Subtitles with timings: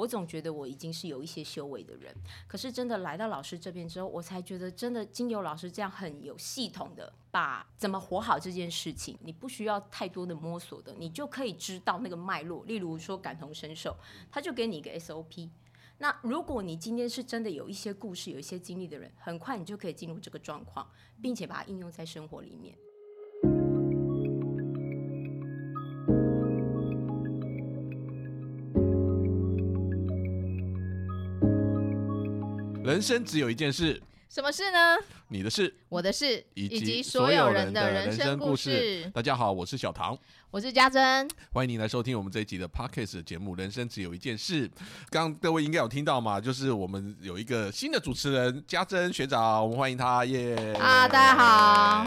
[0.00, 2.14] 我总觉得我已经是有一些修为的人。
[2.48, 12.64] 可是真的来到老师这边之后，我才觉得真的经由老师这样很有系统的把怎么活好这件事情，你不需要太多的摸索的，你就可以知道那个脉络。
[12.64, 13.94] 例如说感同身受，
[14.30, 15.50] 他就给你一个 SOP。
[15.98, 20.90] 那如果你今天是真的有一些故事、有一些经历的人，很快你就可以进入这个状况，
[21.20, 22.74] 并且把它应用在生活里面。
[32.90, 34.98] 人生只有一件事，什么事呢？
[35.28, 39.10] 你的事我的事，以以及所所有人人的人生故事。
[39.12, 40.16] 大家好，我是小唐，
[40.48, 44.68] 我是家珍，欢迎您来收听我们这一集的 Podcast 节目《人生只有一件事》。
[45.10, 50.72] 刚刚各位应该有听到嘛，就是我们有一个新的主持人家珍学长，我们欢迎他耶！
[50.74, 52.06] 啊大家好。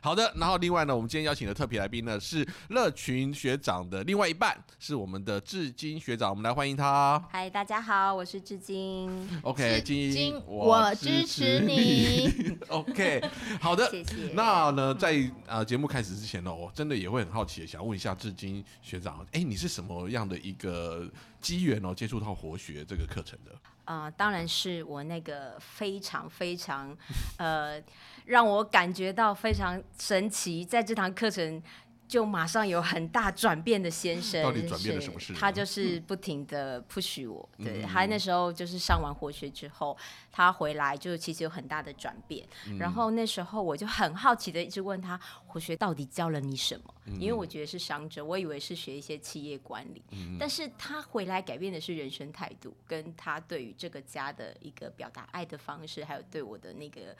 [0.00, 7.22] 好的，然后另外呢，我们今天邀请的特别来宾呢是乐群学长的另外一半，是我们的至今学长，我们来欢迎他。
[7.30, 9.28] 嗨，大家好，我是至今。
[9.42, 12.56] OK，至金今我我支持你。
[12.68, 13.17] OK，
[13.60, 13.90] 好的。
[13.90, 14.32] 谢谢。
[14.34, 21.08] 那呢，在呃节目开始之前呢，我真的也会很好奇，想问一下至今学长，哎，你是什么样的一个
[21.40, 23.52] 机缘哦，接触到活学这个课程的？
[23.84, 26.94] 呃，当然是我那个非常非常
[27.38, 27.82] 呃，
[28.26, 31.62] 让我感觉到非常神奇，在这堂课程
[32.08, 34.42] 就马上有很大转变的先生。
[34.42, 39.96] 到底转变了是什么事呢他就是不停的 push 我，对、嗯他那时候就是上完活学之后，
[40.32, 42.46] 他回来就其实有很大的转变。
[42.66, 46.94] 嗯然后那时候我就很好奇的一直问他，活学到底教了你什么？
[47.06, 57.16] 嗯因为我觉得是商者，我以为是学一些企业管理，嗯但是他回来改变的是人生态度，跟他对于这个家的一个表达爱的方式，还有对我的那个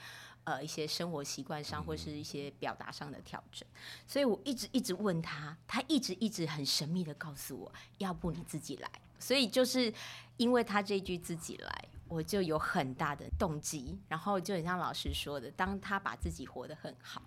[0.48, 3.66] 呃一些生活习惯上或是一些表达上的调整。
[4.06, 8.90] 所以我一直一直问他，他一直一直很神秘的告诉我，要不你自己来。
[9.18, 9.92] 所以就是
[10.36, 11.84] 因为他这句自己来。
[12.10, 17.20] 我就有很大的动机，然后就很像老师说的，当他把自己活得很好，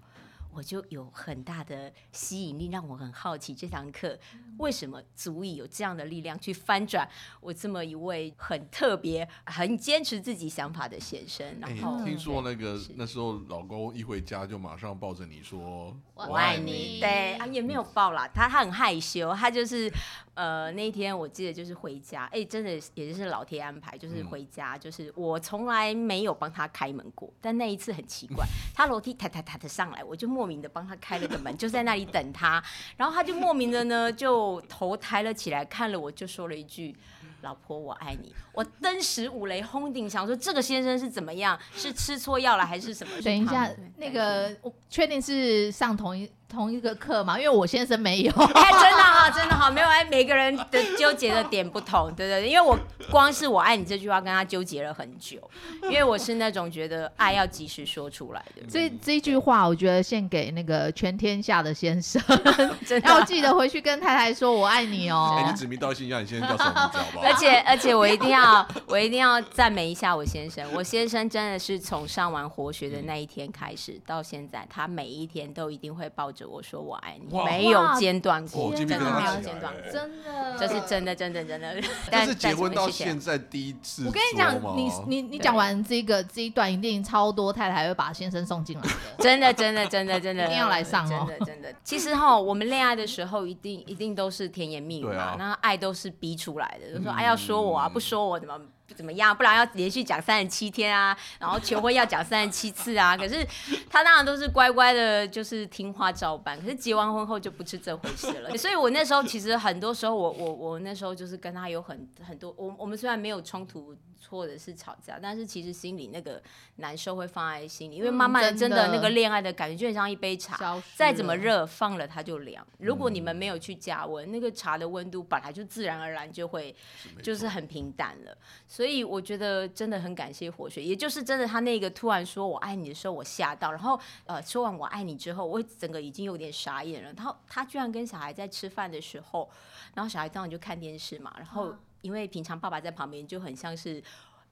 [0.54, 4.18] 我就有很大的吸引力，让我很好奇这堂课
[4.58, 7.08] 为什么足以有这样的力量去翻转
[7.40, 11.48] 我这么一位很特别、很坚持自己想法的先生。
[11.62, 19.92] 哎然后，听说那个那时候老公一回家就马上抱着你说我我爱你，对啊，也没有抱啦，他他很害羞，他就是
[20.42, 28.44] 呃那一天我记得就是回家，哎、真的也就是老天安排，就是回家，就是我从来没有帮他开门过，但那一次很奇怪，
[28.74, 32.64] 他楼梯踏踏踏的上来，我就莫名的帮他开了个门，就在那里等他，
[32.98, 36.96] 然后他就莫名的呢就头抬了起来，看了我就说了一句。
[37.44, 38.32] 老婆，我爱你！
[38.54, 41.60] 我登时五雷轰顶，想说这个先生是怎么样？
[41.74, 43.20] 是吃错药了还是什么？
[43.24, 47.40] 等一下，那个我确定是上同一同一个课嘛？
[47.40, 48.32] 因为我先生没有。
[48.32, 52.78] 哎，真的哈，真的哈，没有哎，每个人的纠结的点不同，对对对，因为我
[53.10, 55.38] 光是我爱你这句话跟他纠结了很久，
[55.84, 62.22] 因为我是那种觉得爱要及时说出来的，这这一句话，我觉得献给那个全天下的先生，
[62.86, 65.50] 真的要记得回去跟太太说“我爱你”哦哎，。
[65.50, 67.26] 你指名道姓，让你先生叫什么名字好不好？
[67.26, 81.76] 而且而且我一定要我一定要赞美一下我先生，我先生真的是从上完活学的那一天开始到现在，他每一天都一定会抱着我说我爱你，没有间断过，哦真的没有间断过，真的，这是真的真的真的。
[82.12, 88.90] 但是结婚到现在第一次，我跟你讲，你你你讲完这个这一段，一定超多太太会把先生送进来的。
[89.20, 91.74] 真的，真的，真的，真的， 一定要来上哦真的，真的。
[91.84, 98.60] 其实哈，我们恋爱的时候，一定一定都是甜言蜜语嘛那爱都是逼出来的，就说嗯哎要说我啊，不说我怎么
[98.96, 103.16] 怎么样，不然要连续讲三十七天啊，然后求婚要讲三十七次啊。
[103.18, 103.46] 可是
[103.90, 106.60] 他当然都是乖乖的，就是听话照办。
[106.62, 108.50] 可是结完婚后就不是这回事了。
[108.58, 113.96] 所以我那时候其实很多时候，我我我那时候就是跟他有很很多，我我们虽然没有冲突
[114.30, 116.42] 或者是吵架，但是其实心里那个
[116.78, 122.66] 难受会放在心里，因为嗯慢慢的真的那个恋爱的感觉就很像一杯茶，再怎么热放了它就凉。
[122.78, 126.76] 如果你们没有去加温，那个茶的温度本来就自然而然就会
[127.22, 128.38] 就是很平淡了。
[128.68, 137.12] 所以我觉得真的很感谢活水，也就是真的他那个突然说我爱你的时候，我吓到，然后呃说完我爱你之后，我整个已经有点傻眼了。
[137.14, 139.50] 然后他居然跟小孩在吃饭的时候，
[139.94, 144.04] 然后小孩当然就看电视嘛，然后因为平常爸爸在旁边就很像是。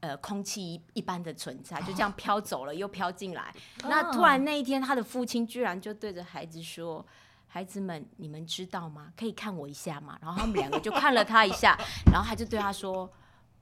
[0.01, 3.54] 呃，空气一一般的存在，就这样飘走了，又飘进来。
[3.84, 7.06] 那突然那一天，他的父亲居然就对着孩子说
[7.51, 9.12] ：“孩子们，你们知道吗？
[9.18, 11.78] 可以看我一下吗？”然后他们两个就看了他一下，
[12.13, 13.12] 然后他就对他说：“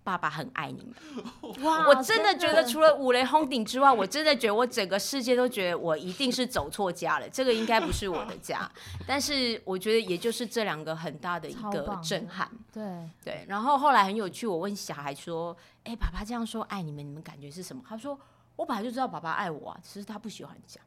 [0.08, 0.94] 爸爸很爱你们。
[1.66, 8.72] 哇我真的觉得，除了五雷轰顶之外，我真的觉得我整个世界都觉得我一定是走错家了，这个应该不是我的家。
[9.06, 12.50] 但是我觉得，也就是这两个很大的一个震撼。
[12.72, 18.18] 对，对，然后后来很有趣，我问小孩说：“哎、爸爸这样说爱你们，你们感觉是什么？”他说
[18.56, 20.82] ：“我本来就知道爸爸爱我啊，只是他不喜欢讲。”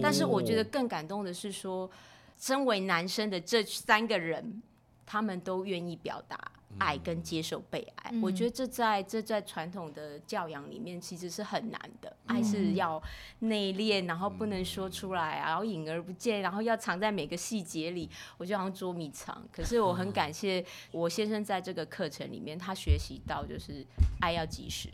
[0.00, 1.90] 但是我觉得更感动的是说，
[2.38, 4.62] 身为男生的这三个人，
[5.04, 6.38] 他们都愿意表达
[6.78, 8.10] 爱跟接受被爱。
[8.12, 13.02] 嗯我觉得这在这在传统的教养里面其实是很难的，爱是要
[13.40, 18.08] 内敛，然后不能说出来啊，然后隐而不见，然后要藏在每个细节里。
[18.38, 19.46] 我就好像捉迷藏。
[19.52, 23.84] 可是我很感谢我先生在这个课程里面，他学习到就是
[24.20, 24.88] 爱要及时，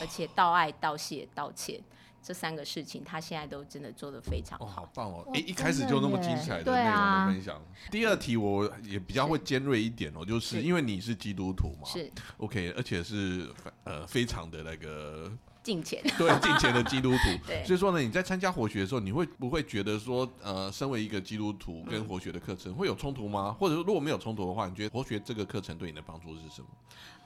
[0.00, 1.80] 而且道爱、道谢、道歉。
[2.28, 4.82] 这三个事情，他现在都真的做的非常哦，好。
[4.82, 5.24] 好棒哦！
[5.26, 7.58] 哇诶，一开始就那么精彩的内容的分享。
[7.90, 13.48] 第二题我也比较会尖锐一点哦，就是是因为你是基督徒嘛，是 OK，而且是
[13.84, 15.32] 呃非常的那个
[15.68, 23.54] 敬虔， 对进钱的基督徒， 对所以说呢，你在参加活学的时候，你会不会觉得说，呃，身为一个基督徒跟活学的课程会有冲突吗？
[23.60, 26.68] 或者说如果没有冲突的话，你觉得活学这个课程对你的帮助是什么？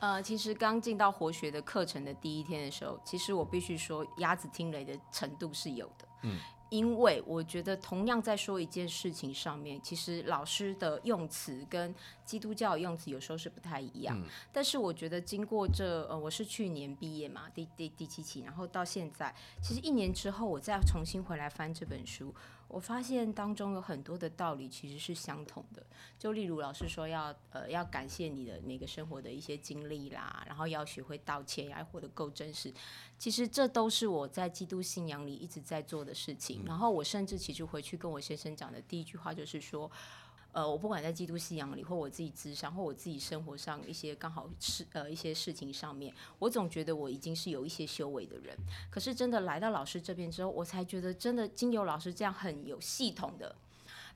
[0.00, 6.09] 呃，其实刚进到活学的课程的第一天的时候，其实我必须说，鸭子听雷的程度是有的。
[6.25, 6.37] 嗯，
[6.72, 14.19] 因为我觉得同样在说一件事情上面，其实老师的用词跟基督教的用词有时候是不太一样。
[14.19, 22.34] 嗯但是我觉得经过这呃，我是去年毕业嘛，第第第七期，然后到现在，其实一年之后，我再重新回来翻这本书，
[22.72, 25.84] 我发现当中有很多的道理其实是相同的。
[26.19, 32.72] 就例如老师说要呃要感谢你的每个生活的一些经历啦，然后要学会道歉，要活得够真实。
[33.19, 36.64] 其实这都是我在基督信仰里一直在做的事情。
[36.66, 39.90] 然后我甚至其实回去跟我先生讲的第一句话就是说。
[40.52, 48.54] 呃，我不管在基督信仰里，或我自己智商，或我自己生活上一些刚好是呃一些事情上面，我总觉得我已经是有一些修为的人。
[48.90, 53.56] 可是真的来到老师这边之后，我才觉得真的经由老师这样很有系统的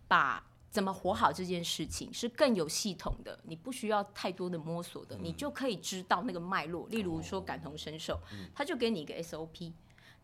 [0.06, 6.86] 把怎么活好这件事情是更有系统的，你不需要太多的摸索的，你就可以知道那个脉络。
[6.88, 8.20] 例如说感同身受，
[8.54, 9.72] 他就给你一个 SOP。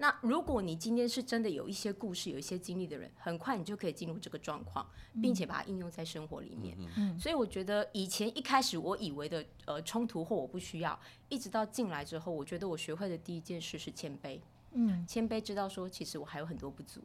[0.03, 4.85] 那如果你今天是真的有一些故事、有一些经历的人，很快你就可以进入这个状况，
[5.23, 6.77] 并且把它应用在生活里面。
[6.97, 14.41] 嗯所以我觉得以前一开始我以为的呃冲突或我不需要，一直到进来之后，我觉得我学会的第一件事是谦卑。
[14.73, 17.01] 嗯谦卑知道说，其实我还有很多不足，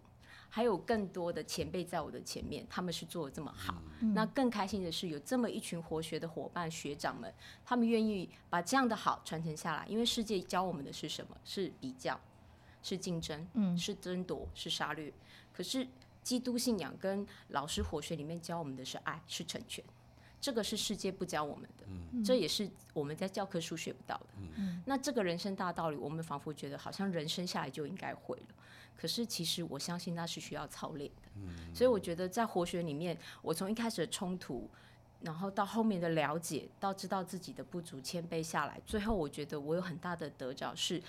[0.50, 3.80] 还有更多的前辈在我的前面，他们是做的这么好。
[4.00, 7.32] 嗯那更开心的是，有这么一群活学的伙伴学长们，
[7.64, 9.86] 他们愿意把这样的好传承下来。
[9.88, 11.38] 因为世界教我们的是什么？
[11.46, 12.20] 是比较，
[12.88, 15.12] 是竞争，嗯是争夺，是杀戮。
[15.54, 15.86] 可是
[16.24, 19.84] 基督信仰跟老师活学里面教我们的是爱，是成全。
[20.40, 24.28] 这个是世界不教我们的，嗯这也是我们在教科书学不到的。
[24.56, 28.46] 嗯那这个人生大道理，我们仿佛觉得好像人生下来就应该会了。
[28.96, 31.30] 可是其实我相信那是需要操练的。
[31.36, 34.70] 嗯所以我觉得在活学里面，我从一开始的冲突，
[35.22, 41.02] 然后到后面的了解，到知道自己的不足，谦卑下来，最后我觉得我有很大的得着是，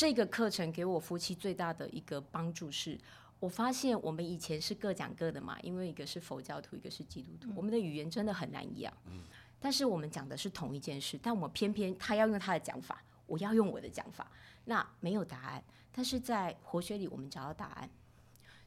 [0.00, 2.98] 这个课程给我夫妻最大的一个帮助是。
[3.38, 8.90] 我发现我们以前是各讲各的嘛，因为一个是佛教徒，一个是基督徒，我们的语言真的很难一样。
[9.60, 14.26] 但是我们讲的是同一件事，但我们偏偏他要用他的讲法，我要用我的讲法，
[14.64, 15.62] 那没有答案。
[15.92, 17.90] 但是在活学里，我们找到答案，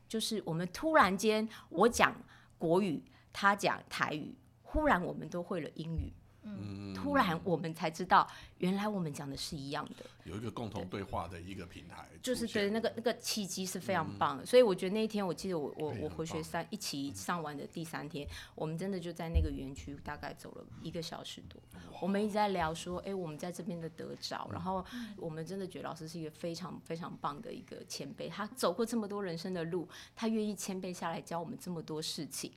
[0.07, 2.15] 就是我们突然间，我讲
[2.59, 6.13] 国语，他讲台语，忽然我们都会了英语，
[6.43, 10.05] 嗯，突然我们才知道，原来我们讲的是一样的。
[10.25, 21.61] 有一个共同对话的一个平台，就是对那个那个契机是非常棒的，所以我觉得那一天，我记得我我我回学三一起上完的第三天，我们真的就在那个园区大概走了一个小时多，
[22.01, 24.85] 我们一直在聊说，哎、我们在这边的得着，然后
[25.17, 32.51] 我们真的觉得老师是一个非常非常棒的一个前辈，他走过这么多人生的路，他愿意谦卑下来教我们这么多事情，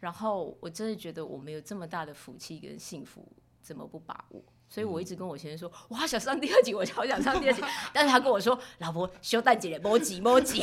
[0.00, 3.26] 然后我真的觉得我们有这么大的福气跟幸福，
[3.60, 4.42] 怎么不把握？
[4.70, 7.60] 所以我一直跟我先生说，我好想上第二集，我好想上第二集。
[7.92, 10.62] 但是他跟我说，老婆休蛋姐莫急莫急。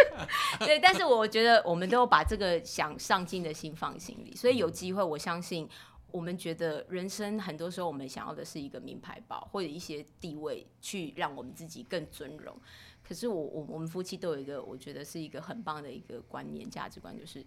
[0.60, 5.66] 对，但是我觉得我们都要把这个想上进的心放心里，所以有机会，我相信
[6.10, 12.54] 我们觉得人生很多时候我们想要的是一个名牌包或者一些地位，去让我们自己更尊荣。
[13.02, 17.42] 可是我我我们夫妻都有一个，我觉得是一个很棒的一个观念价值观，就是。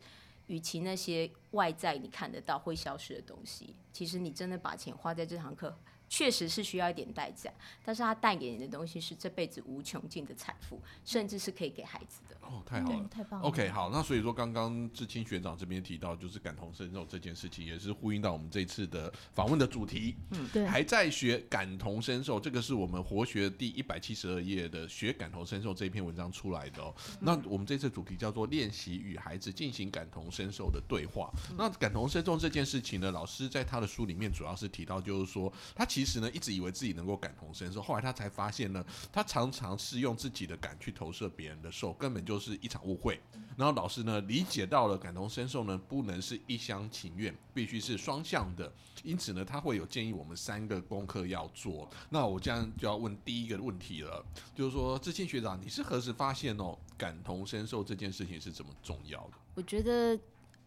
[0.48, 5.74] 与其那些外在你看得到会消失的东西，其实你真的把钱花在这堂课，
[6.12, 7.50] 确实是需要一点代价，
[7.86, 12.36] 但是它带给你的东西是这辈子无穷尽的财富，甚至是可以给孩子的。
[12.42, 13.08] 哦，太好了。
[13.10, 13.48] 太棒了。
[13.48, 20.18] OK，好，那所以说刚刚志清学长这边提到，就是感同身受这件事情，也是呼应到我们这次的访问的主题。
[20.32, 26.94] 嗯对，还在学感同身受，这个是我们活学第一百七十二页的学感同身受这篇文章出来的哦。
[27.22, 31.32] 那我们这次主题叫做练习与孩子进行感同身受的对话。
[31.56, 43.22] 那感同身受这件事情呢，老师在他的书里面主要是提到，就是说他其其实呢一直以为自己能够感同身受，后来他才发现呢，他常常是用自己的感去投射别人的受，根本就是一场误会。
[43.56, 48.74] 然后老师呢理解到了感同身受呢不能是一厢情愿，必须是双向的。
[49.04, 51.88] 因此呢，他会有建议我们三个功课要做。
[52.10, 59.34] 那我这样就要问第一个问题了，就是说，志清学长，你是何时发现哦感同身受这件事情是这么重要的？
[59.54, 60.20] 我觉得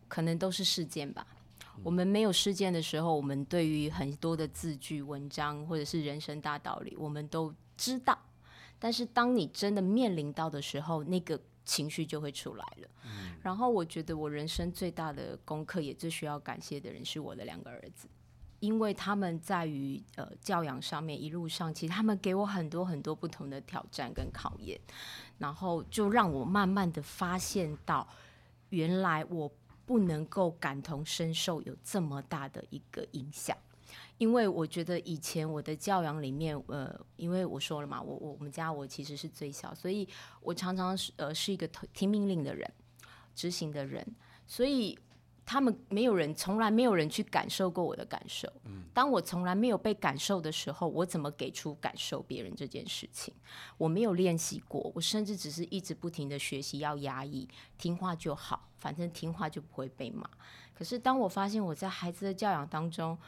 [0.06, 1.26] 可能都是事件吧。
[1.82, 8.18] 我们没有事件的时候，我们对于很多的字句、文章或者是人生大道理，我们都知道。
[8.78, 12.88] 但是当你真的面临到的时候，那个情绪就会出来了。
[13.42, 18.08] 然后我觉得我人生最大的功课，也最需要感谢的人是我的两个儿子，
[18.60, 24.78] 因为他们在于呃教养上面一路上，其实他们给我很多很多不同的挑战跟考验，
[25.38, 28.06] 然后就让我慢慢的发现到，
[28.70, 29.50] 原来我
[29.86, 33.56] 不能够感同身受有这么大的一个影响。
[34.16, 40.08] 因为我觉得以前我的教养里面，呃，因为我说了嘛，我我我们家我其实是最小，所以
[40.40, 42.72] 我常常是呃是一个听命令的人，
[43.34, 44.06] 执行的人，
[44.46, 44.96] 所以
[45.46, 48.50] 他们没有人，从来没有人去感受过我的感受。
[48.92, 53.34] 当我从来没有被感受的时候，我怎么给出感受别人这件事情？
[53.76, 60.28] 我没有练习过，我甚至只是一直不停的学习要压抑，听话就好，反正听话就不会被骂。
[60.72, 63.18] 可是当我发现我在孩子的教养当中，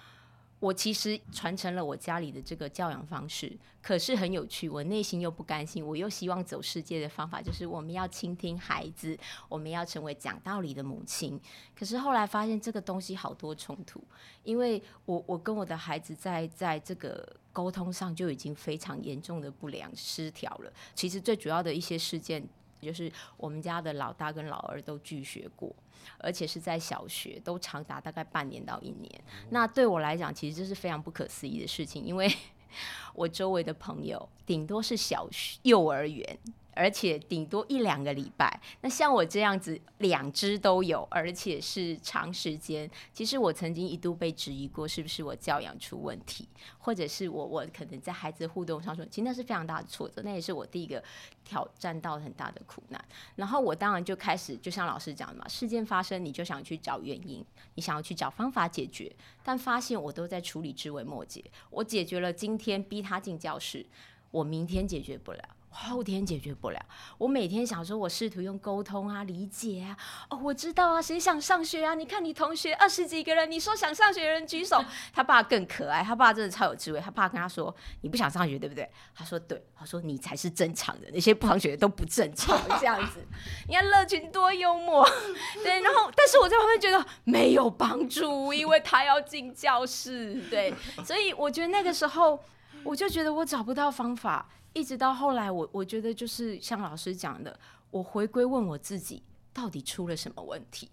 [0.58, 9.16] 我其实传承了我家里的这个教养方式，可是很有趣，我内心又不甘心，我又希望走世界的方法，就是我们要倾听孩子，
[9.48, 11.38] 我们要成为讲道理的母亲。
[11.74, 14.02] 可是后来发现这个东西好多冲突，
[14.44, 20.72] 因为我我跟我的孩子在在这个沟通上就已经非常严重的不良失调了。
[20.94, 22.42] 其实最主要的一些事件。
[22.80, 25.74] 就是我们家的老大跟老二都拒学过，
[26.18, 29.10] 而且是在小学，都长达大概半年到一年。
[29.50, 32.32] 那对我来讲，其实这是非常不可思议的事情，因为
[33.14, 36.38] 我周围的朋友顶多是小学、幼儿园。
[36.76, 38.60] 而且顶多一两个礼拜。
[38.82, 42.88] 那像我这样子，两只都有，而且是长时间。
[43.12, 46.46] 其实我曾经一度被质疑过，是不是我教养出问题，
[46.78, 51.02] 或者是我我可能在孩子互动上说，其实那是非常大的挫折，那也是我第一个
[51.44, 53.04] 挑战到很大的苦难。
[53.36, 59.10] 然后我当然就开始，就像老师讲的嘛，事件发生你就想去找原因，你想要去找方法解决，
[59.42, 61.42] 但发现我都在处理枝微末节。
[61.70, 63.86] 我解决了今天逼他进教室，
[64.30, 65.55] 我明天解决不了。
[65.76, 66.80] 后天解决不了，
[67.18, 69.96] 我每天想说，我试图用沟通啊、理解啊，
[70.30, 71.94] 哦，我知道啊，谁想上学啊？
[71.94, 74.82] 你看你同学二十几个人，你说想上学的人举手。
[75.12, 77.00] 他爸更可爱，他爸真的超有智慧。
[77.00, 82.58] 他爸跟他说：“你不想上学对不对？”他说：“对。”他说：“你才是正常的，那些不上学的都不正常。
[82.80, 83.20] ”这样子，
[83.68, 85.06] 你看乐群多幽默。
[85.62, 90.40] 对，然后但是我在旁边觉得没有帮助，因为他要进教室。
[90.48, 90.72] 对，
[91.04, 92.42] 所以我觉得那个时候，
[92.82, 94.48] 我就觉得我找不到方法。
[94.76, 97.58] 一直到后来，我我觉得就是像老师讲的，
[97.90, 99.22] 我回归问我自己，
[99.54, 100.90] 到底出了什么问题？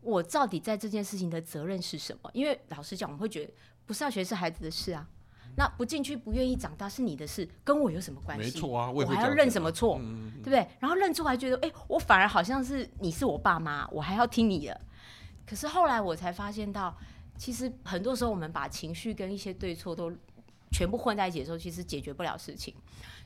[0.00, 2.30] 我到底在这件事情的责任是什么？
[2.32, 3.52] 因为老实讲，我们会觉得
[3.84, 5.06] 不上学是孩子的事啊，
[5.54, 8.44] 那不进去不愿意长大是你的事，跟我有什么关系？
[8.44, 10.00] 没错啊，我还要认什么错？
[10.36, 10.66] 对不对？
[10.80, 14.80] 然后认错还觉得，哎、欸，我反而好像是你是我爸妈，我还要听你的。
[15.46, 16.96] 可是后来我才发现到，
[17.36, 20.10] 其实很多时候我们把情绪跟一些对错都
[20.72, 22.74] 全部混在一起的时候，其实解决不了事情。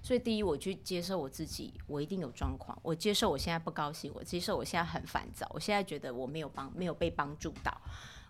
[0.02, 2.78] 所以，第一，我去接受我自己，我一定有状况。
[2.82, 7.78] 我接受我现在不高兴，我接受我现在很烦躁，我现在觉得我没有帮，没有被帮助到，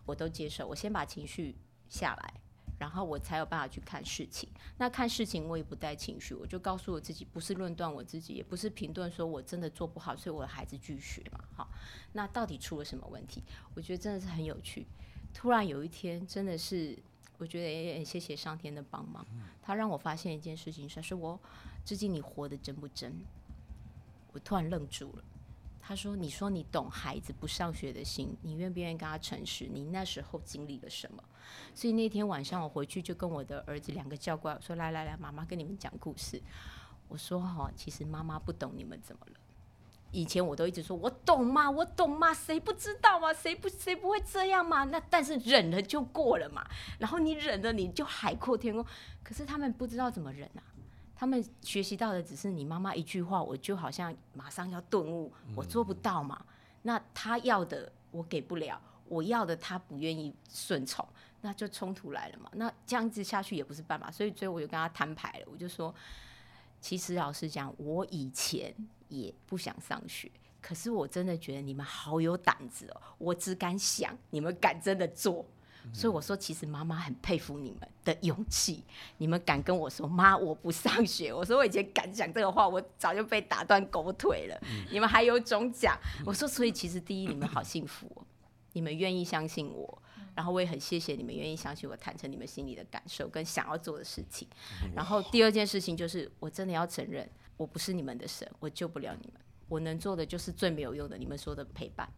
[0.04, 0.66] 我都接受。
[0.66, 1.54] 我先把情绪
[1.88, 2.34] 下来，
[2.78, 4.48] 然后我才有办法去看事情。
[4.78, 11.44] 那看事情，我也不带情绪，我就告诉我自己，不是论断我自己，也不是评论说我真的做不好，所以我的孩子拒学嘛。
[11.54, 11.68] 好，
[12.14, 13.44] 那到底出了什么问题？
[13.74, 14.86] 我觉得真的是很有趣。
[15.32, 16.98] 突然有一天，真的是。
[17.40, 19.26] 我觉得也很谢谢上天的帮忙，
[19.62, 21.40] 他让我发现一件事情，他说我
[21.85, 23.12] 最近你活得真不真？
[24.32, 25.25] 我突然愣住了。
[25.82, 29.66] 他说：“你说你懂孩子不上学的心，你愿不愿意跟他诚实？
[29.66, 31.25] 你那时候经历了什么？”
[31.75, 36.40] 所以那天晚上我回去就跟我的儿子两个叫过来，我说：“来来来，妈妈跟你们讲故事。”
[37.09, 39.32] 我说：“哈，其实妈妈不懂你们怎么了。”
[40.12, 41.70] 以前我都一直说，我懂吗？
[41.70, 42.34] 我懂吗？
[42.34, 43.32] 谁不知道吗？
[43.32, 44.84] 谁不谁不会这样吗？
[44.84, 46.66] 那但是忍了就过了嘛。
[46.98, 48.84] 然后你忍了，你就海阔天空。
[49.22, 50.62] 可是他们不知道怎么忍啊。
[51.14, 56.42] 他们学习到的只是你妈妈一句话，我就好像马上要顿悟，我做不到嘛。
[56.82, 61.06] 那他要的我给不了，我要的他不愿意顺从，
[61.42, 62.50] 那就冲突来了嘛。
[62.54, 65.94] 那这样子下去也不是办法，所以最后我就跟他摊牌了，我就说，
[66.80, 68.74] 其实老实讲，我以前
[69.10, 70.30] 也不想上学，
[70.62, 75.44] 可是我真的觉得你们好有胆子哦，我只敢想，你们敢真的做。
[75.94, 78.84] 所以我说，其实妈妈很佩服你们的勇气，
[79.16, 81.32] 你们敢跟我说妈我不上学。
[81.32, 84.60] 我说我以前敢讲这个话，我早就被打断狗腿了。
[84.92, 85.98] 你们还有种讲？
[86.26, 88.22] 我说，所以其实第一，你们好幸福哦，
[88.74, 90.02] 你们愿意相信我，
[90.34, 94.46] 然后我也很谢谢你们愿意相信我，坦诚你们心里的感受跟想要做的事情。
[94.94, 97.26] 然后第二件事情就是，我真的要承认，
[97.60, 102.10] 我不是你们的神，我救不了你们，我能做的就是最没有用的，你们说的陪伴。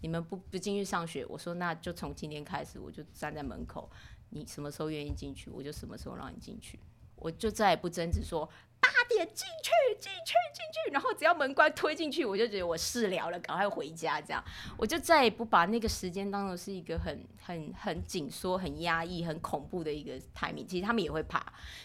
[0.00, 3.90] 你们不不进去上学，我说那就从今天开始，我就站在门口，
[4.30, 6.80] 你什么时候愿意进去，我就什么时候让你进去，
[7.22, 8.48] 我就再也不争执说。
[8.80, 14.20] 八点进去，进去，进去，然后只要门关推进去，我就觉得我事了了，赶快回家。
[14.20, 14.42] 这样，
[14.76, 20.66] 我就再也不把那个时间当做是一个很、很、很紧缩、很压抑、很恐怖的一个排名。
[20.66, 21.40] 其实他们也会怕。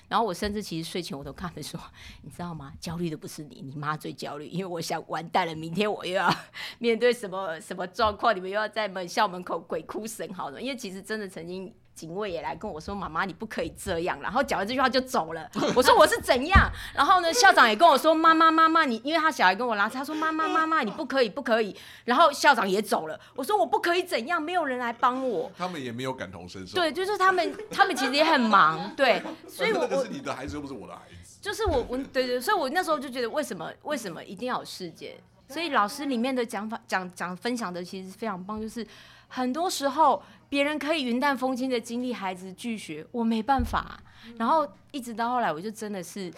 [0.07, 1.79] 然后我甚至其实睡前我都跟他们说，
[2.23, 2.73] 你知道吗？
[2.79, 6.33] 焦虑的不是你，你妈最焦虑，因为我想完蛋了，明天我又要
[6.79, 10.59] 面对什么什么状况，你们又要在门校门口鬼哭神嚎的。
[10.59, 11.71] 因为其实真的曾经。
[11.97, 15.49] 警卫也来跟我说：“妈妈，你不可以这样。”然后讲完这句话就走了。
[15.75, 21.75] 我说：“我是怎样？”然后呢，校长也跟我说：“妈妈，妈妈，你因为他小孩跟我拉扯，他说：‘妈妈，妈妈，你不可以，不可以。’
[22.05, 23.19] 然后校长也走了。
[23.35, 25.51] 我说：‘我不可以怎样？’没有人来帮我。
[25.57, 26.75] 他们也没有感同身受。
[26.75, 28.93] 对，就是他们，他们其实也很忙。
[28.95, 31.39] 对， 所以我我是你的孩子，又不是我的孩子。
[31.41, 35.15] 就是我，我对对，所以我那时候就觉得，为什么为什么一定要有事件？
[35.49, 38.85] 所以老师里面的讲法讲讲分享的其实非常棒，就是
[39.27, 40.21] 很多时候。
[40.49, 44.01] 别人可以云淡风轻的经历孩子拒绝，我没办法。
[44.37, 46.33] 然后一直到后来，我就真的是，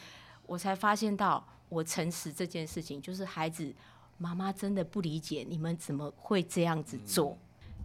[0.48, 3.72] 我才发现到我诚实这件事情，就是孩子
[4.18, 7.38] 妈妈真的不理解你们怎么会这样子做。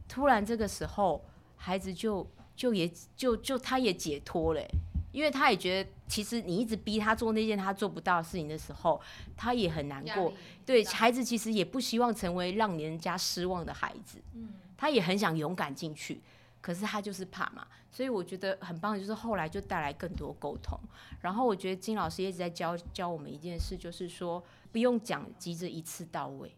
[0.09, 1.23] 突然这个时候，
[1.59, 4.67] 孩子就就也就就他也解脱了，
[5.13, 8.99] 因为他也觉得其实你一直逼他做那件他做不到的事情的时候，
[9.37, 10.33] 他也很难过。
[10.65, 14.19] 对孩子其实也不希望成为让人家失望的孩子。
[14.33, 14.49] 嗯。
[14.85, 16.21] 他也很想勇敢进去，
[16.61, 20.79] 可是他就是怕嘛，所以我觉得很棒的，就是后来就带来更多沟通。
[21.23, 26.55] 然后我觉得金老师一直在教教我们一件事，就是说不用讲急着一次到位。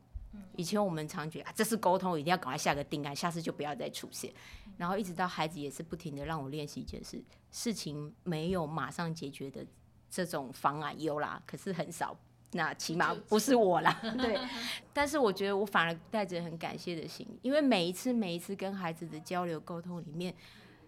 [0.56, 4.34] 以前我们常觉得啊，这是沟通，一定要赶快下个定案，下次就不要再出现。
[4.76, 9.64] 然后一直到孩子也是不停的让我练习一件事，事情没有马上解决的
[10.10, 12.18] 这种方案有啦，可是很少。
[12.52, 14.38] 那起码不是我啦， 对。
[14.92, 20.34] 但是我觉得我反而带着很感谢的心，因为每一次每一次跟孩子的交流沟通里面，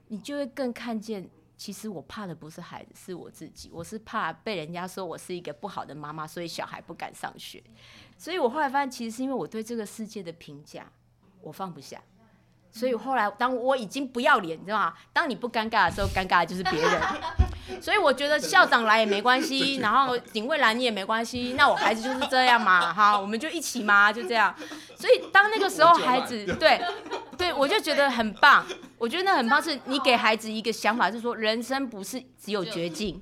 [0.09, 3.71] 你就会更看见，其实我怕的不是孩子，是我自己。
[3.73, 7.63] 我是怕被人家说我是一个不好的妈妈，所以小孩不敢上学。
[8.17, 10.91] 所以我后来发现，其实是因为我对这个世界的评价，
[11.43, 12.01] 我放不下。
[12.71, 14.95] 所以后来，当我已经不要脸，你知道吗？
[15.13, 17.01] 当你不尴尬的时候，尴尬的就是别人。
[17.81, 21.55] 所以我觉得校长来也没关系，然后警卫来你也没关系。
[21.57, 24.55] 那我孩子就是这样嘛，哈，我们就一起嘛，就这样。
[24.97, 26.81] 所以当那个时候，孩子对
[27.37, 28.67] 对，我就觉得很棒。
[28.99, 33.21] 我觉得那很棒，是你给孩子一个想法，是说人生不是只有绝境，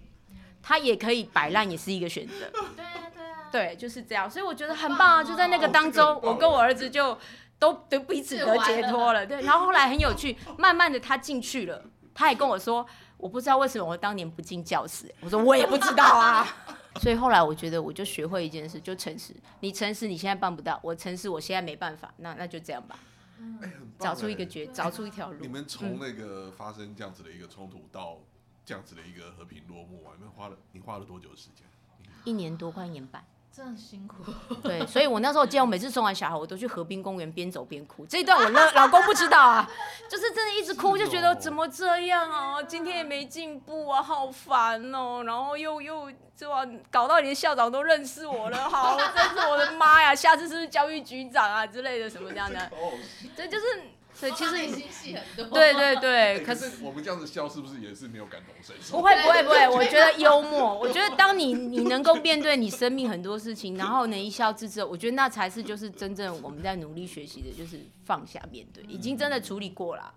[0.62, 2.32] 他也可以摆烂，也是一个选择。
[2.74, 4.30] 对啊，对啊，对，就是这样。
[4.30, 5.24] 所以我觉得很棒啊！
[5.24, 7.18] 就在那个当中，我跟我儿子就。
[7.59, 9.40] 都都彼此得解脱了，对。
[9.40, 11.82] 然后后来很有趣，慢慢的他进去了，
[12.14, 15.12] 他也跟我说，我不知道为什么我当年不进教室。
[15.20, 16.46] 我说我也不知道啊。
[17.00, 19.35] 所以后来我觉得我就学会一件事，就诚实。
[19.61, 22.12] 你诚实，你现在办不到；我诚实，我现在没办法。
[22.16, 22.98] 那那就这样吧。
[23.61, 25.38] 哎，找出一个绝，找出一条路。
[25.40, 28.18] 你们从那个发生这样子的一个冲突到
[28.64, 31.66] 这样子的一个和平落幕，你们花了你花了多久时间？
[32.24, 33.22] 一年多，快一年半。
[33.57, 34.23] 真的辛苦，
[34.62, 38.05] 对，所以我那时候记得，我每次送完小孩，我都去河滨公园边走边哭。
[38.05, 39.66] 这一段我老 老公不知道啊，
[40.11, 46.51] 就是真的一直哭，就觉得怎么这样啊，今天也没进步啊，好烦哦，然后又又就
[46.90, 52.71] 搞到连校长都认识我了，好，真是我的妈呀，下次是不是教育局长啊之类的什么这样的？
[53.35, 53.64] 这就是。
[54.18, 55.20] 所以其实
[55.52, 58.96] 对对对，可是我们这样子笑是不是也是没有感同身受？
[58.96, 60.74] 不会不会不会，我觉得幽默。
[60.79, 70.14] 我觉得当你你能够面对你生命很多事情，然后能一笑置之，我觉得那才是就是真正我们在努力学习的，就是放下面对，已经真的处理过了。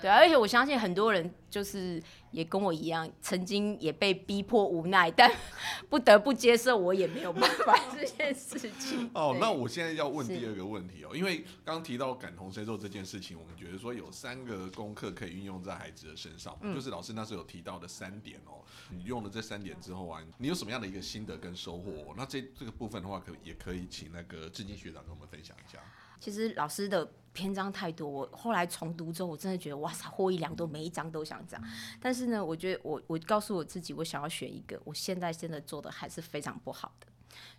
[0.00, 5.30] 对啊，而且我相信很多人就是也跟我一样，曾经也被逼迫无奈，但
[5.88, 9.10] 不得不接受，我也没有办法 这件事情。
[9.14, 18.62] 哦，那我现在要问第二个问题哦，因为刚刚提到感同身受这件事情，我们觉得说有三个功课可以运用在孩子的身上，嗯就是老师那时候有提到的三点哦。
[18.90, 25.78] 你用了这三点之后啊，你有什么样的一个心得跟收获哦、那这这个部分的话，可也可以请那个志金学长跟我们分享一下。
[26.20, 31.62] 其实老师的篇章太多，我后来重读之后，我真的觉得哇塞，获益良多，每一章都想讲。
[32.00, 37.06] 但是呢，我觉得我我告诉我自己，我想要选一个，我现在真的做的还是非常不好的，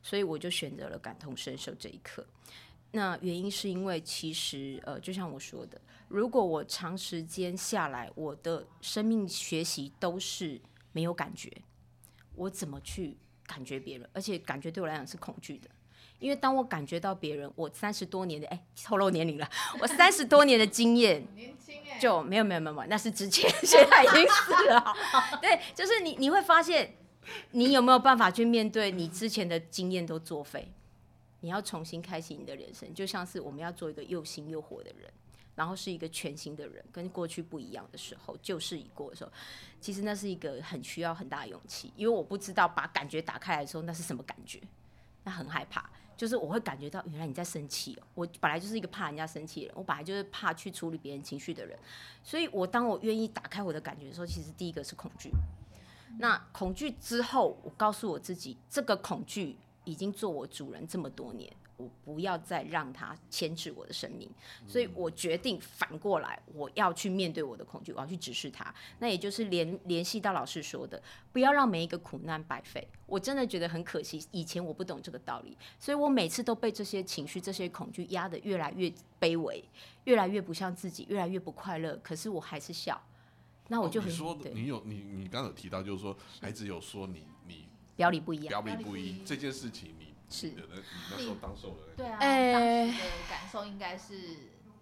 [0.01, 2.25] 所以我就选择了感同身受这一课。
[2.91, 10.59] 那原因是因为其实呃，就像我说的，如果我长时间下来，我的生命学习都是
[10.91, 11.51] 没有感觉，
[12.33, 14.09] 我怎么去感觉别人？
[14.13, 15.69] 而且感觉对我来讲是恐惧的。
[16.19, 19.49] 因为当我感觉到别人，我三十多年的哎，透露年龄了，
[19.79, 24.93] 我三十多年的经验， 年轻哎就没有没有没有，那是之前， 现在已经死了。
[25.41, 26.95] 对，就是你你会发现，
[27.51, 30.71] 你有没有办法去面对你之前的经验都作废？
[31.41, 35.07] 你要重新开启你的人生，就像是我们要做一个又新又活的人，
[35.53, 39.31] 然后是一个全新的人，跟过去不一样的时候，旧事已过的时候，
[39.79, 44.59] 其实那是一个很需要很大的勇气，因为我不知道把感觉打开来的时候那是什么感觉，
[45.23, 45.87] 那很害怕。
[46.17, 47.97] 就是我会感觉到，原来你在生气。
[48.15, 51.77] 我本来就是一个怕人家生气的人，我本来就是怕去处理别人情绪的人，
[52.23, 55.31] 所以我当我愿意打开我的感觉的时候，其实第一个是恐惧。
[56.19, 64.29] 那恐惧之后，我告诉我自己，这个恐惧已经做我主人这么多年，我不要再让它牵制我的生命，
[64.67, 68.73] 所以我决定反过来，我要去面对我的恐惧，我要去直视它。
[68.99, 72.87] 那也就是联联系到老师说的，不要让每一个苦难白费。
[73.05, 79.63] 我真的觉得很可惜，以前我不懂这个道理，所以我每次都被这些情绪、这些恐惧压得越来越卑微，
[80.05, 81.95] 越来越不像自己，越来越不快乐。
[82.03, 82.99] 可是我还是笑，
[83.67, 88.47] 那我就很、哦你说对你有你你刚刚有提到，就是说孩子有说你你表里不一样。
[88.47, 94.13] 表里不一这件事情你，是你的那你那时候当受的那个对啊，哎当时的感受应该是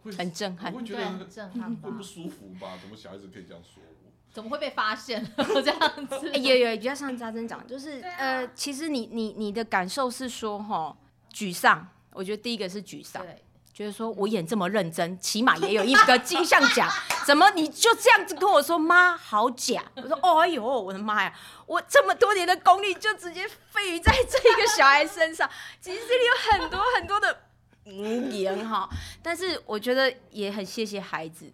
[0.04, 2.04] 会很震撼我会觉对得很震撼吧会不？
[2.04, 2.78] 舒服吧？
[2.82, 4.12] 怎么小孩子可以这样说我？
[4.32, 5.30] 怎么会被发现了
[5.64, 6.30] 这样子？
[6.34, 10.98] 欸、有有，比较像扎针讲，就是、呃，其实你你你的感受是说，哈，
[11.32, 11.88] 沮丧。
[12.12, 13.44] 我觉得第一个是沮丧，对，
[13.76, 16.90] 觉得说我演这么认真，起码也有一个金像奖，
[17.28, 19.84] 怎么你就这样子跟我说妈好假？
[19.98, 25.50] 我说哦哎呦，我的妈呀，我这么多年的功力就直接废于在这一个小孩身上，
[25.82, 27.38] 其实这里有很多很多的
[27.84, 28.90] 嗯言哈，
[29.22, 31.52] 但是我觉得也很谢谢孩子。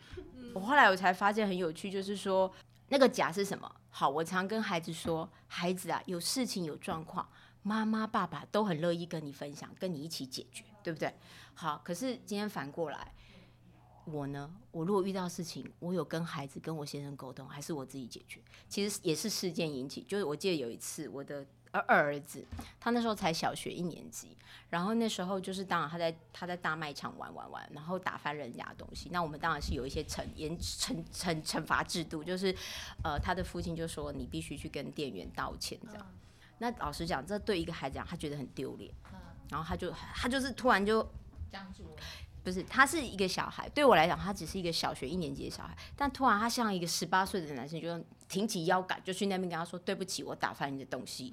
[0.54, 2.54] 我后来我才发现很有趣，就是说
[2.90, 3.72] 那个假是什么？
[3.90, 7.28] 好，我常跟孩子说，孩子啊，有事情有状况，
[7.64, 11.14] 妈妈爸爸都很乐意跟你分享，跟你一起解决，对不对？
[11.54, 13.14] 好，可是今天反过来，
[14.06, 18.40] 我呢，我如果遇到事情，我有跟孩子跟我先生沟通，还是我自己解决？
[18.68, 20.02] 其实也是事件引起。
[20.04, 22.46] 就是我记得有一次，我的二二儿子，
[22.80, 24.36] 他那时候才小学一年级，
[24.70, 29.10] 然后那时候就是当然他在他在大卖场玩玩玩，然后打翻人家的东西。
[29.12, 32.56] 那我们当然是有一些惩严惩惩惩罚制度，就是
[33.04, 36.06] 呃他的父亲就说你必须去跟店员道歉这样。
[36.58, 38.94] 那老实讲，这对一个孩子讲，他觉得很丢脸，
[39.52, 41.08] 然后他就他就是突然就
[41.52, 42.02] 僵住了。
[42.44, 51.32] 不是，他是一个小孩，对我来讲，他只是一个小学一年级的小孩，但突然他像一个十八岁的男生，就挺起腰杆，就去那边跟他说：“对不起，我打翻你的东西。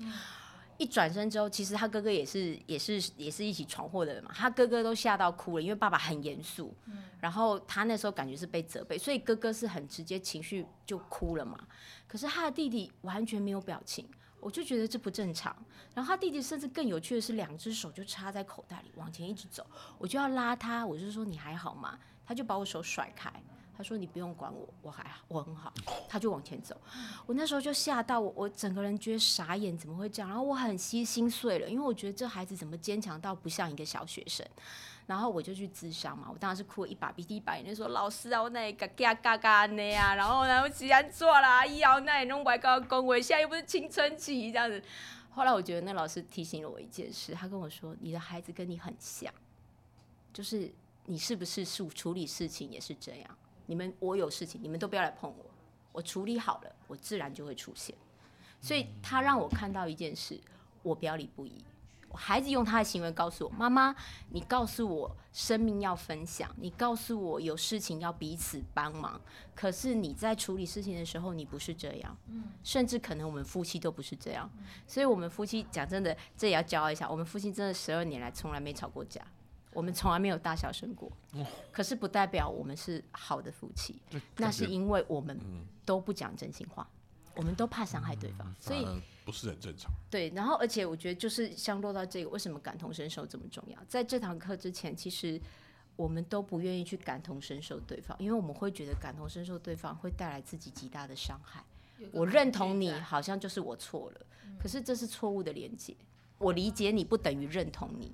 [0.77, 6.77] 一转身之后，其实他哥哥也是也是也是一起闯祸的人嘛，他哥哥都吓到哭了，因为爸爸很严肃，
[7.21, 11.59] 然后他那时候感觉是被责备，所以哥哥是很直接情绪就哭了嘛。
[12.07, 14.07] 可是他的弟弟完全没有表情，
[14.41, 15.57] 我就觉得这不正常。
[15.95, 19.67] 然后他弟弟甚至更有趣的是，两只手就插在口袋里往前一直走，
[19.99, 21.99] 我就要拉他，我就说你还好吗？
[22.25, 23.33] 他就把我手甩开，
[23.79, 25.73] 他说你不用管我，我还好，我很好。
[26.09, 26.77] 他就往前走，
[27.27, 30.29] 我那时候就吓到我，我整个人觉得傻眼，怎么会这样？
[30.29, 34.45] 然后我很心心碎了，因为我觉得这孩子怎么坚强到不像一个小学生。
[35.07, 44.83] 然后我就去自伤嘛，我当然是哭了一把鼻涕一把眼泪，说老师啊，我那个嘎嘎嘎嘎那呀，然后然后既然做啦，以后那也弄白高工，我，现在又不是青春期这样子。
[45.31, 49.33] 后来我觉得那老师提醒了我一件事，他跟我说，你的孩子跟你很像，
[50.33, 50.71] 就是
[51.07, 53.39] 你是不是处处理事情也是这样？
[53.69, 55.45] 你们我有事情，你们都不要来碰我，
[55.93, 57.95] 我处理好了，我自然就会出现。
[58.61, 60.41] 所以他让我看到一件事，
[60.83, 61.65] 我表里不一。
[62.09, 63.95] 我孩子用他的行为告诉我：“妈妈，
[64.31, 69.21] 你告诉我生命要分享，你告诉我有事情要彼此帮忙。
[69.55, 72.17] 可是你在处理事情的时候，你不是这样，
[72.65, 74.51] 甚至可能我们夫妻都不是这样。
[74.87, 79.21] 所以，我们夫妻讲真的，这也要骄傲一下，我们夫妻真的十二年来从来没吵过架。
[79.79, 81.09] 我们从来没有大小声过。
[81.71, 84.03] 可是不代表我们是好的夫妻，
[84.37, 85.39] 那是因为我们
[85.85, 86.85] 都不讲真心话，
[87.37, 88.85] 我们都怕伤害对方，所以
[89.25, 89.89] 不是很正常。
[90.11, 90.31] 对。
[90.31, 93.79] 然后，而且我觉得就是像落到这个，为什么感同身受这么重要？
[93.87, 95.41] 在这堂课之前，其实
[95.95, 101.63] 我们都不愿意去感同身受对方，因为我们会觉得感同身受对方会带来自己极大的伤害。
[102.11, 104.27] 我认同你，好像就是我错了，
[104.59, 105.95] 可是这是错误的连接。
[106.39, 108.13] 我理解你不等于认同你，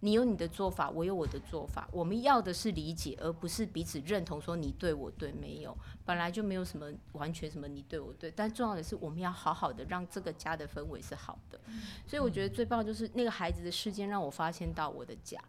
[0.00, 1.88] 你有你的做法，我有我的做法。
[1.90, 4.40] 我们要的是理解，而不是彼此认同。
[4.40, 8.30] 说你对我对，没有，本来就没有什么完全什么你对我对。
[8.30, 11.58] 但重要的是，我们要好好的让这个家的氛围是好的。
[12.06, 15.42] 所以我觉得最棒就是那个孩子的事件，让我发现到我的家。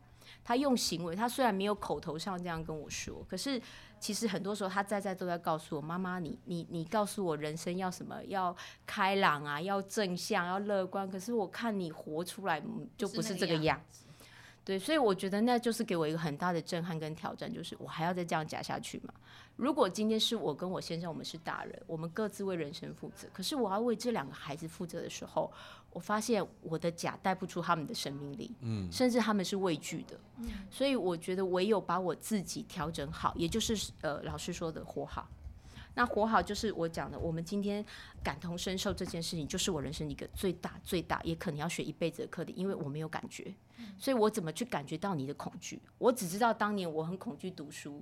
[0.43, 3.61] 他用行为，他虽然没有口头上这样跟我说，可是
[3.99, 11.09] 其实很多时候他在在都在告诉我妈妈，你你你告诉我人生要什么，要开朗啊，要正向，要乐观。
[11.09, 12.61] 可是我看你活出来
[12.97, 14.05] 就不是这个样子。
[14.69, 19.11] 对，所以我觉得那就是给我一个很大的震撼跟挑战，就是我还要再这样假下去吗？
[19.55, 25.51] 如果今天是我跟我先生，我们是大人，我们各自为人生负责，可是我要为这两个孩子负责的时候，
[25.91, 35.27] 我发现我的假带不出他们的生命力，嗯，甚至他们是畏惧的，嗯，所以我觉得唯有把我自己调整好，也就是呃老师说的活好。
[35.95, 37.83] 那活好就是我讲的，我们今天
[38.23, 43.51] 感同身受这件事情，就是我人生一个最大最大，也可能要学一辈子的课题，因为我没有感觉，
[43.97, 45.81] 所以我怎么去感觉到你的恐惧？
[45.97, 48.01] 我只知道当年我很恐惧读书，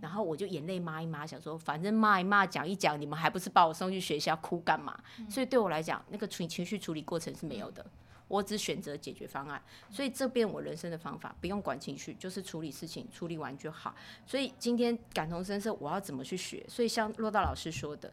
[0.00, 4.98] 然后我就眼泪抹一抹，想说反正骂一骂，讲一讲，你们还不是把我送去学校，哭干嘛？
[5.30, 7.84] 所以对我来讲，那个情情绪处理过程是没有的。
[8.28, 13.94] 我只选择解决方案，所以这边我人生的方法，不用管情绪，就是处理事情，处理完就好。
[14.24, 16.64] 所以今天感同身受，我要怎么去学？
[16.66, 18.10] 所以像骆道老师说的，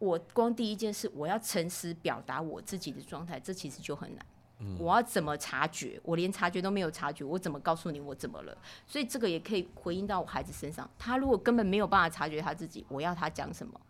[0.00, 4.26] 我光第一件事，我要诚实表达我自己的状态，这其实就很难。
[4.78, 6.00] 我要怎么察觉？
[6.02, 8.56] 我连察觉都没有察觉，我怎么告诉你我怎么了？
[8.86, 13.80] 所以这个也可以回应到我孩子身上，他如果根本没有办法察觉他自己，我要他讲什么？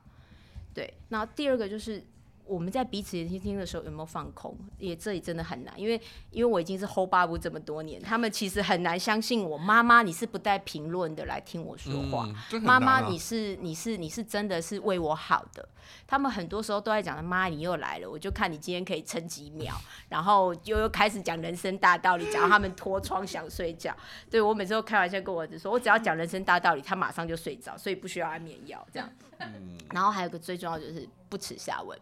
[0.73, 2.05] 对，那第二个就是。
[2.47, 4.57] 我们在彼此聆听的时候有没有放空？
[4.79, 9.57] 也这里真的很难，因为因为我已经是 hold 巴布这么多年，他们其实很难相信我。
[9.57, 12.29] 妈妈，你是不带评论的来听我说话。
[12.61, 15.69] 妈妈，你是你是你是真的是为我好的。
[16.07, 19.75] 他们很多时候都在讲，妈，你又来了，我就看你今天可以撑几秒，
[20.09, 23.95] 然后又又开始讲人生大道理，讲他们脱窗想睡觉。
[24.31, 29.09] 对我每次都开玩笑跟我儿子说，我只要讲人生大道理，他马上就睡着，所以不需要安眠药这样。
[29.39, 31.99] 嗯然后还有个最重要就是不耻下问。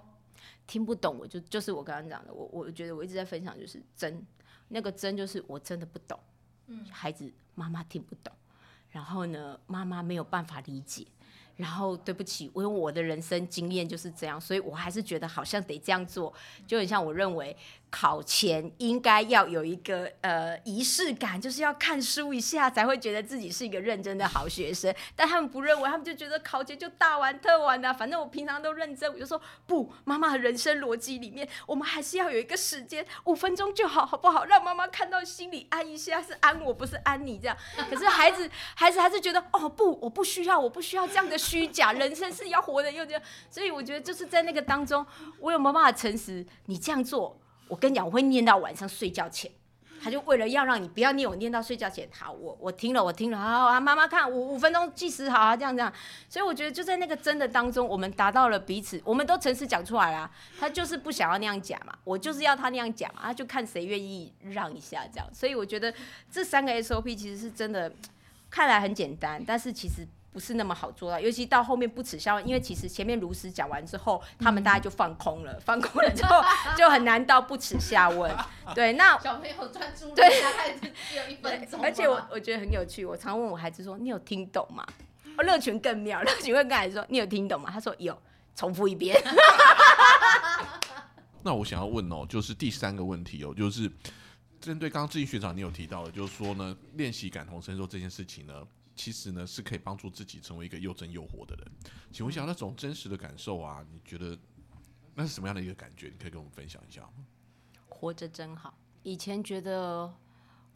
[0.73, 4.25] 听不懂，我就就是我刚刚讲的，我我觉得我一直在分享，就是真
[4.69, 6.19] 那个真就是我真的不懂，
[6.69, 8.33] 嗯，孩子妈妈听不懂，
[8.89, 11.07] 然后呢，妈妈没有办法理解，
[11.57, 16.33] 然后对不起，因为我的人生经验就是这样，所以我还是觉得好像得这样做，
[16.67, 17.55] 就很像我认为。
[17.93, 24.93] 考前应该要有一个呃仪式感，就是要看书一下才会觉得自己是一个认真的好学生。
[25.15, 29.13] 但他们不认为，他们就觉得考前就大玩特玩的，反正我平常都认真。
[29.13, 34.47] 我就说不，妈妈的人生逻辑里面，我们还是要有一个时间，五分钟就好，好不好？
[34.47, 37.55] 让妈妈看到心里安一下，是安我，不是安你这样。
[37.91, 43.23] 可是孩子， 孩子还是觉得哦不，我不需要，我不需要这样的虚假，人生是要活的，又这样。
[43.51, 45.07] 所以我觉得就是在那个当中，
[45.41, 46.47] 我有没有办法诚实？
[46.65, 47.39] 你这样做。
[47.73, 49.51] 我跟你讲，我会念到晚上睡觉前。
[50.03, 52.07] 他就为了要让你不要念，我念到睡觉前。
[52.13, 53.39] 好，我我听了，我听了。
[53.39, 55.91] 好啊，妈妈看五五分钟计时，好啊，这样这样。
[56.29, 60.31] 所以我觉得就在那个真的当中，我们达到了彼此，我们都诚实讲出来了。
[60.61, 65.27] 他就是不想要那样讲嘛，我就是要他那样讲嘛，他就看谁愿意让一下这样。
[65.33, 65.95] 所以我觉得
[66.31, 67.91] 这三个 SOP 其实是真的，
[68.51, 70.07] 看来很简单，但是其实。
[70.33, 76.43] 不是那么好做到，尤其到后面不耻下问，因为其实前面如实讲完之后，他们大家就放空了， 放空了之后
[76.77, 78.35] 就很难到不耻下问。
[78.75, 81.81] 对，那小朋友专注对，大概只有一分钟。
[81.83, 84.85] 而且我我觉得很有趣，我常问我孩子说：“你有听懂吗？”
[85.45, 88.17] 乐群更妙，乐群会跟孩子说：“你有听懂吗？”他说：“有。”
[88.55, 89.19] 重复一遍。
[91.43, 93.91] 那我想要问哦，就是第三个问题哦，就是
[94.61, 98.53] 针对刚刚志毅学长你有提到的，就是说呢，练习感同身受这件事情呢。
[98.95, 101.73] 其实呢，是可以帮助自己成为一个又真又活的人。
[102.13, 104.39] 请问一下，那种真实的感受啊，你觉得
[105.15, 106.09] 那是什么样的一个感觉？
[106.09, 107.27] 你可以跟我们分享一下吗？
[107.89, 108.79] 活着真好。
[109.03, 110.13] 以前觉得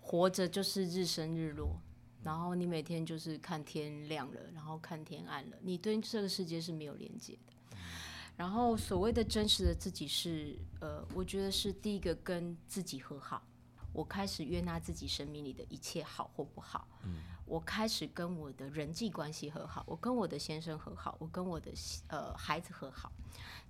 [0.00, 1.80] 活着就是日升日落，
[2.22, 7.78] 然后你每天就是看天亮了，然后看天暗了，你对这个世界是没有连接的。
[8.36, 13.42] 然后所谓的真实的自己是，呃，我觉得是第一个跟自己和好。
[13.92, 16.86] 我开始悦纳自己生命里的一切好或不好。
[17.04, 17.22] 嗯。
[17.46, 21.70] 我开始跟我的人际关系和好，我跟我的先生和好，我跟我的
[22.08, 23.12] 呃孩子和好。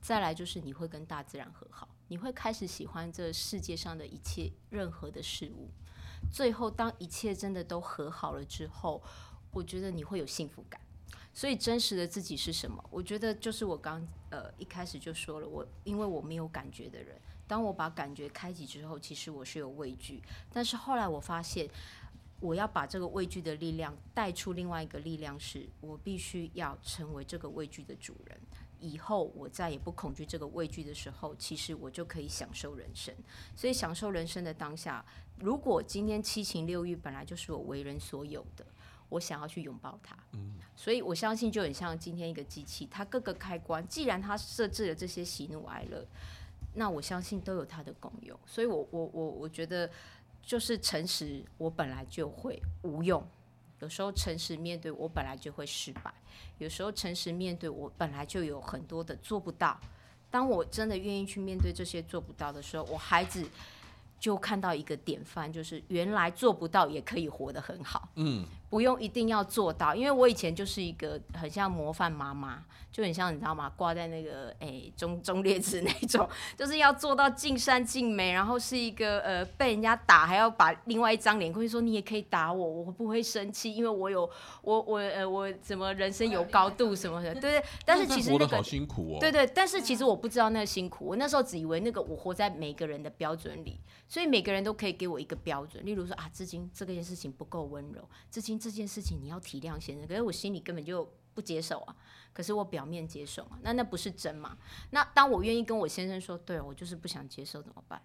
[0.01, 5.69] 再来就是你会跟大自然和好，你会开始喜欢这世界上的一切任何的事物。
[6.33, 9.03] 最后当一切真的都和好了之后，
[9.51, 10.81] 我觉得你会有幸福感。
[11.35, 12.83] 所以真实的自己是什么？
[12.91, 21.69] 我觉得就是我刚呃一开始就说了，我因为我没有感觉的人，当我把感觉开启之后，其实我是有畏惧，但是后来我发现。
[22.47, 28.39] 我要把这个畏惧的力量带出另外一个力量，是我必须要成为这个畏惧的主人。
[28.79, 33.13] 以后我再也不恐惧这个畏惧的时候，其实我就可以享受人生。
[33.57, 35.05] 所以享受人生的当下，
[35.41, 38.65] 如果今天七情六欲本来就是我为人所有的，
[39.09, 40.17] 我想要去拥抱它。
[40.35, 46.07] 嗯，所以我相信就很像今天一个机器，它各个开关，既然它设置了这些喜怒哀乐，
[46.75, 48.39] 那我相信都有它的功用。
[48.47, 49.91] 所以我我我我觉得。
[50.47, 53.21] 就是诚实，我本来就会无用；
[53.81, 56.11] 有时候诚实面对，我本来就会失败；
[56.59, 59.77] 有时候诚实面对，我本来就有很多的做不到。
[60.31, 63.45] 当我真的愿意去面对这些做不到的时候，我孩子
[64.21, 68.09] 就看到一个典范，就是原来做不到也可以活得很好。
[68.15, 68.47] 嗯。
[68.77, 72.63] 不用一定要做到，因为我以前就是一个很像模范妈妈，
[72.93, 73.73] 就很像你知道吗？
[73.75, 84.29] 挂在那个诶中中列子那种， 就是要做到尽善尽美，然后是一个呃被人家打还要把另外一张脸过去说你也可以打我，我不会生气，因为我有
[84.61, 87.65] 我我呃我怎么人生有高度什么的，对对。
[87.87, 89.17] 但是其实那个好辛苦哦。
[89.19, 98.61] 对对，但是其实我不知道那个辛苦，我那时候只以为那个我活在每个人的标准里，所以每个人都可以给我一个标准，例如说啊，至今这件事情不够温柔，至今。
[98.67, 101.95] 这件事情你要体谅先生，可是我心里根本就不接受啊。
[102.33, 104.59] 可是我表面接受啊，那那不是真嘛？
[104.91, 108.03] 那当我愿意跟我先生说，对我就是不想接受怎么办？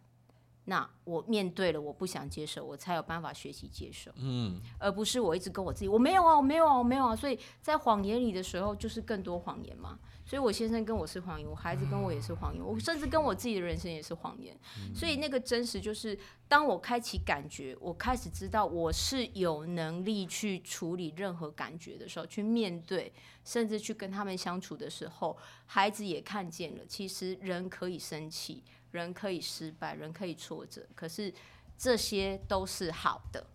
[0.71, 4.09] 那我面对了我不想接受，我才有办法学习接受。
[4.15, 7.13] 嗯，而不是我一直跟我自己，我没有啊，我没有啊，我没有啊。
[7.13, 9.99] 所以在谎言里的时候，就是更多谎言嘛。
[10.25, 14.57] 所以，我先生跟我是谎言，我孩子跟我也是谎言，我甚至跟我自己的人生也是谎言。
[14.95, 23.11] 所以，那个真实就是，当我开启感觉，我开始知道我是有能力去处理任何感觉的时候，去面对，
[23.43, 31.33] 甚至去跟他们相处的时候，孩子也看见了，其实人可以生气，人可以失败，人可以挫折，可是
[31.77, 33.45] 这些都是好的。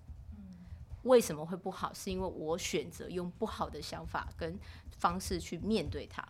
[1.03, 1.95] 为什么会不好？
[1.95, 4.59] 是因为我选择用不好的想法跟
[4.99, 6.27] 方式去面对它。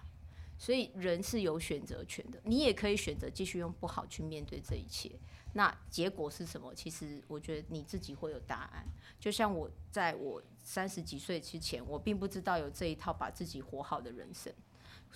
[0.59, 5.11] 所以人是有选择权的，你也可以选择继续用不好去面对这一切。
[5.53, 6.75] 那结果是什么？
[6.75, 8.87] 其实我觉得你自己会有答案。
[9.21, 14.51] 就像我在我三十几岁之前，我并不知道有这一套把自己活好的人生。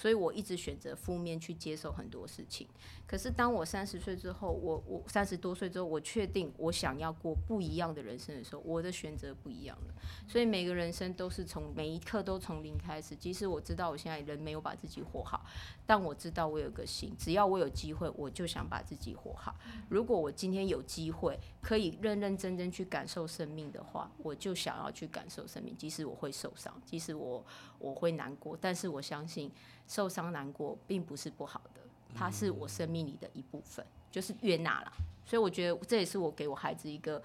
[0.01, 2.67] 所以我一直选择负面去接受很多事情。
[3.07, 9.95] 可是当我三十岁之后，我我三十多岁之后，我确定我想要过不一样的人生的时候，我的选择不一样了。
[10.27, 13.15] 所以每个人生都是从每一刻都从零开始。
[13.15, 15.45] 即使我知道我现在人没有把自己活好，
[15.85, 19.55] 但我知道我有个心，只要我有机会，我就想把自己活好。
[19.91, 25.77] 如果我今天有机会可以认认真真去感受生命的话，我就想要去感受生命。
[25.77, 27.45] 即使我会受伤，即使我
[27.79, 29.53] 我会难过，但是我相信。
[29.91, 31.81] 受伤难过并不是不好的，
[32.15, 34.93] 它是我生命里的一部分，就是悦纳了。
[35.27, 37.21] 所以我觉得这也是我给我孩子一个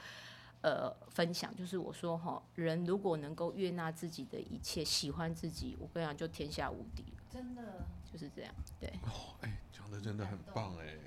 [0.62, 8.89] 呃分享，就是我说哈，人如果能够悦纳自己的一切，喜欢自己，我跟你讲就天下无敌了真的就是这样，对。
[9.04, 10.98] 哦，哎，讲的真的很棒哎。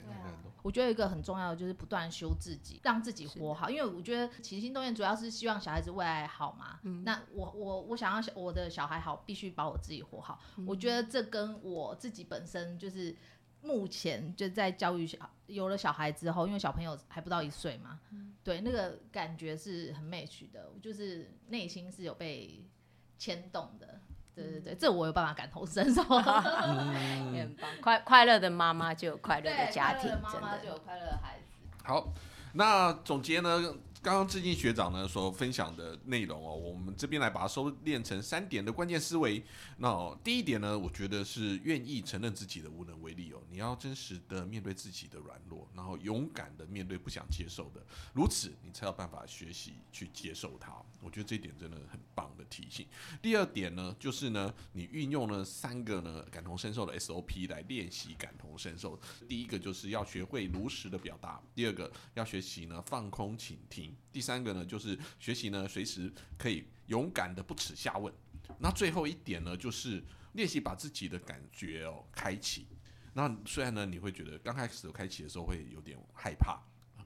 [0.63, 3.71] 我觉得一个很重要的就是不断修自己，让自己活好。
[3.71, 6.79] 因为我觉得起心动念主要是希望小孩子未来好嘛。
[7.05, 10.39] 那我我我想要我的小孩好，必须把我自己活好。
[10.67, 13.17] 我觉得这跟我自己本身就是
[13.63, 18.01] 目前就在教育小有了小孩之后，因为小朋友还不到一岁嘛，
[18.45, 22.69] 对那个感觉是很 match 的，就是内心是有被
[23.17, 24.01] 牵动的。
[24.45, 26.03] 对对对，这我有办法感同身受，
[27.35, 27.69] 也很棒。
[27.83, 31.59] 快快乐的妈妈就有快乐的家庭，妈妈就有快乐的孩子。
[31.85, 32.09] 好，
[32.53, 33.61] 那总结呢？
[34.09, 39.45] 刚刚志进学长呢所分享的内容哦，我们这边来把它收敛成三点的关键思维。
[39.77, 50.73] 那第一点呢，我觉得是愿意承认自己的无能为力哦，你要真实的面对自己的软弱，然后勇敢的面对不想接受的，如此你才有办法学习去接受它。
[51.03, 52.87] 我觉得这一点真的很棒的提醒。
[53.21, 58.99] 第二点呢，就是呢，你运用了三个呢感同身受的 SOP 来练习感同身受。
[59.29, 63.95] 第一个就是要学会如实的表达，第二个要学习呢放空倾听。
[64.13, 68.13] 第三个呢，就是学习呢，随时可以勇敢的不耻下问。
[68.59, 72.67] 那最后一点呢，就是练习把自己的感觉哦开启。
[73.15, 76.61] 那虽然呢，你会觉得刚开始开启的时候会有点害怕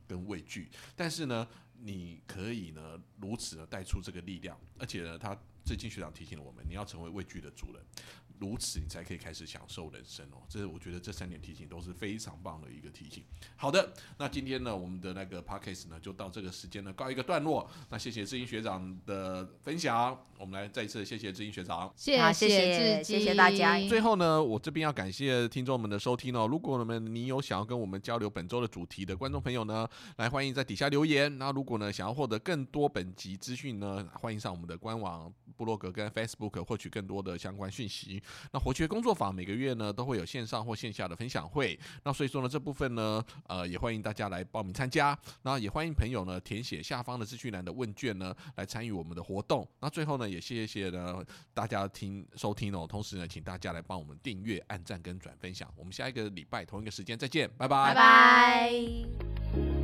[0.07, 1.47] 跟畏惧，但是呢，
[1.81, 7.83] 你可以呢如此的带出这个力量，而且呢，它最近学长提醒了我们，你要成为畏惧的主人，
[8.39, 10.43] 如此你才可以开始享受人生哦。
[10.49, 13.25] 这是我觉得这三点提醒都是非常棒的一个提醒。
[13.57, 17.69] 好的，那今天呢，我们的那个 podcast 呢就到这个时间呢告一个段落。
[17.91, 21.93] 那谢谢志英学长的分享，我们来再一次谢谢志英学长。
[21.97, 26.49] 谢好谢谢，谢谢大家最后呢，我这边要感谢听众们的收听哦。
[26.49, 31.39] 如果呢你有想要跟我们交流本周的主题的观众朋友呢，来欢迎在底下留言。
[31.39, 35.33] 那如果呢想要获得更多本集资讯呢，欢迎上我们的官网、
[35.63, 38.21] 部落格跟 Facebook 获取更多的相关讯息。
[38.51, 45.17] 那活学工作坊每个月呢都会有线上或线下的分享会，那所以说呢这部分呢，呃也欢迎大家来报名参加。
[45.43, 49.65] 那也欢迎朋友呢填写下方的资讯栏的问卷呢，来参与我们的活动。
[49.79, 55.73] 那最后呢，也谢谢呢大家听收听哦，同时呢，请大家来帮我们订阅、按赞跟转分享。
[55.77, 59.82] 我们下一个礼拜同一个时间再见，拜拜拜。